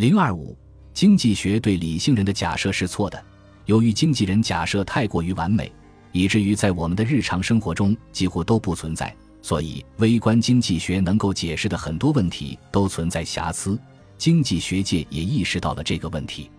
[0.00, 0.56] 零二五，
[0.94, 3.22] 经济学对理性人的假设是错的。
[3.66, 5.70] 由于经纪人假设太过于完美，
[6.10, 13.78] 以至于在我们的日常生活中几乎都不存在，所以微观经济学能够解释的很多问题都存在瑕疵。
[14.16, 16.50] 经济学界也意识到了这个问题，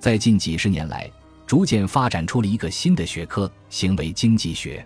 [0.00, 1.08] 在近几十年来，
[1.46, 4.84] 逐渐发展出了一个新的学科——行为经济学。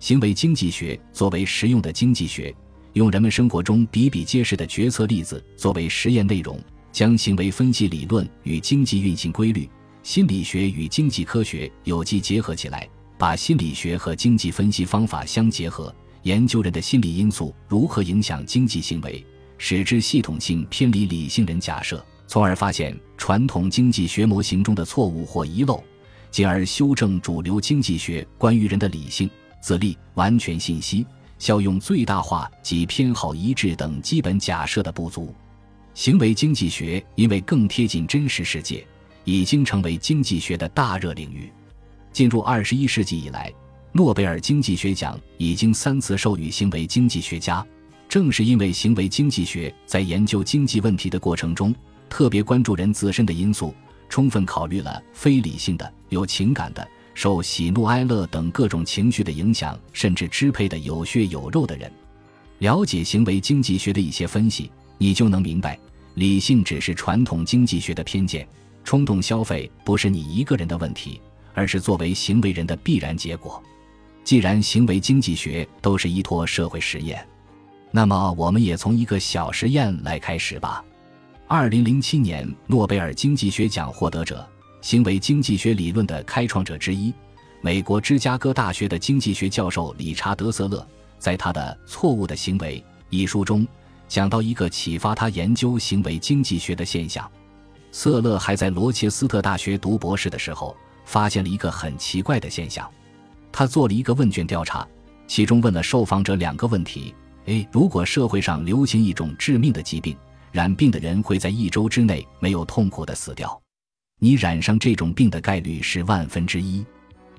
[0.00, 2.54] 行为经济学作为实用的经济学，
[2.94, 6.58] 用人们生活中比比皆是的决策例子作为实验内容。
[6.94, 9.68] 将行为分析理论与经济运行规律、
[10.04, 19.26] 心理学与经济科学有机结合起来，把心理学和经济分析方法相结合，研究人的心理因素如何影响经济行为，
[19.58, 25.82] 使之系统性偏离理性人假设，从而发现传统经济学模型中的错误或遗漏，
[26.30, 29.28] 进而修正主流经济学关于人的理性、
[29.60, 31.04] 自立、完全信息、
[31.40, 35.34] 效用最大化及偏好一致等基本假设的不足。
[35.94, 38.84] 行为经济学因为更贴近真实世界，
[39.22, 41.50] 已经成为经济学的大热领域。
[42.12, 43.52] 进入二十一世纪以来，
[43.92, 47.64] 诺贝尔经济学奖已经三次授予行为经济学家。
[48.08, 51.72] 正是因为行为经济学在研究经济问题的过程中，
[52.10, 53.72] 特别关注人自身的因素，
[54.08, 61.90] 充分考虑了非理性的、有情感的、受喜怒哀乐等各种情绪的影响甚至支配的有血有肉的人。
[62.58, 64.70] 了解行为经济学的一些分析。
[64.98, 65.78] 你就能明白，
[66.14, 68.46] 理性只是传统经济学的偏见，
[68.84, 71.20] 冲动消费不是你一个人的问题，
[71.52, 73.62] 而是作为行为人的必然结果。
[74.22, 77.26] 既然行为经济学都是依托社会实验，
[77.90, 80.82] 那么我们也从一个小实验来开始吧。
[81.46, 84.48] 二零零七年诺贝尔经济学奖获得者，
[84.80, 87.12] 行为经济学理论的开创者之一，
[87.60, 90.86] 美国芝加哥大学的经济学教授理查德·瑟勒，
[91.18, 93.66] 在他的《错误的行为》一书中。
[94.08, 97.30] 讲到一个启发他研究行为经济学的现象，
[97.90, 102.88] 瑟勒还在罗切斯特大学读博士的时候，发现了一个很奇怪的现象。
[103.50, 104.86] 他做了一个问卷调查，
[105.26, 107.14] 其中问了受访者两个问题
[107.46, 107.66] ：A.
[107.72, 110.16] 如果社会上流行一种致命的疾病，
[110.52, 113.60] 染病的人会在一周之内没有痛苦的死掉，
[114.18, 116.84] 你染上这种病的概率是万分之一。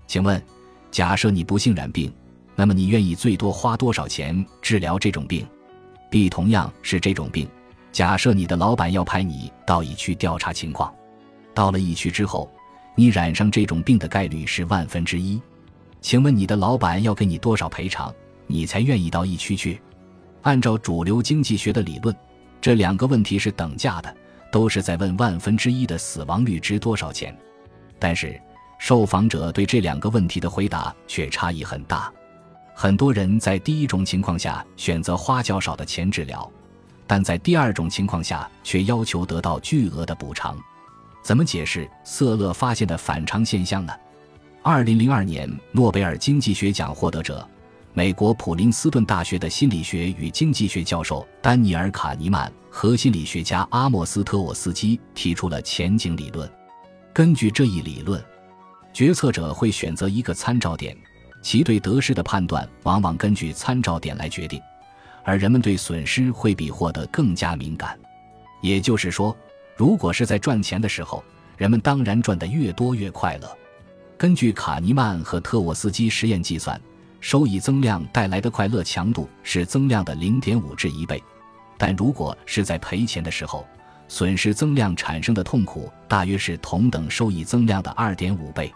[0.07, 0.41] 请问，
[0.91, 2.13] 假设你不幸染病，
[2.55, 5.45] 那么你愿意最多花多少钱治疗这种病
[6.15, 7.45] ？B 同样是这种病，
[7.91, 10.95] 假设你的老板要派你到疫区调查情况，
[11.53, 12.49] 到了疫区之后，
[12.95, 15.41] 你染上这种病的概率是万分之一，
[15.99, 18.15] 请问你的老板要给你多少赔偿，
[18.47, 19.81] 你才愿意到疫区去？
[20.43, 22.15] 按照主流经济学的理论，
[22.61, 24.15] 这两个问题是等价的，
[24.49, 27.37] 都是在问万分之一的死亡率值多少钱，
[27.99, 28.39] 但是
[28.79, 32.09] 受访者对这两个问题的回答却差异很大。
[32.77, 36.51] 很多人在第一种情况下选择花较少的钱治疗，
[37.07, 40.57] 但在第二种情况下却要求得到巨额的补偿。
[41.23, 43.93] 怎么解释瑟勒发现的反常现象呢？
[44.61, 47.47] 二零零二年诺贝尔经济学奖获得者、
[47.93, 56.51] 美国普林斯顿大学的心理学与经济学教授丹尼尔·卡尼曼和心理学家阿莫斯·特沃斯基提出了前景理论。
[57.13, 58.21] 根据这一理论，
[58.91, 60.93] 决策者会选择一个参照点。
[61.45, 64.59] 其对得失的判断往往根据参照点来决定，
[65.23, 67.95] 而人们对损失会比获得更加敏感。
[68.63, 69.37] 也就是说，
[69.77, 71.23] 如果是在赚钱的时候，
[71.55, 73.57] 人们当然赚得越多越快乐。
[74.17, 76.81] 根据卡尼曼和特沃斯基实验计算，
[77.19, 81.23] 收益增量带来的快乐强度是增量的零点五至一倍，
[81.77, 83.63] 但如果是在赔钱的时候，
[84.07, 88.73] 损失增量产生的痛苦大约是同等收益增量的二点五倍。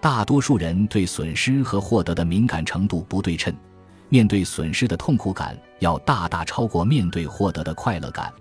[0.00, 3.54] 大多数人对损失和获得的敏感程度不对称，
[4.08, 8.32] 面对损失的痛苦感要大大超过面对获得的快乐感，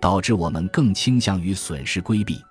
[0.00, 2.42] 导致我们更倾向于损失规避。